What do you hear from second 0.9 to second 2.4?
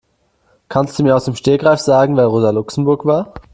du mir aus dem Stegreif sagen, wer